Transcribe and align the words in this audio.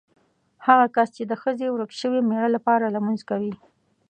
هغه 0.65 0.85
کس 0.95 1.09
چې 1.15 1.23
د 1.25 1.33
ښځې 1.41 1.65
د 1.67 1.71
ورک 1.73 1.91
شوي 2.01 2.19
مېړه 2.29 2.49
لپاره 2.55 2.93
لمونځ 2.95 3.21
کوي. 3.29 3.53